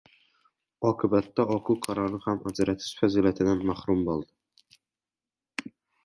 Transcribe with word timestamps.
Oqibatda 0.91 1.43
oqu 1.55 1.75
qorani 1.87 2.19
ham 2.23 2.39
ajratish 2.51 2.87
fazilatidan 3.01 3.61
mahrum 3.71 4.01
bo‘ladi. 4.09 5.69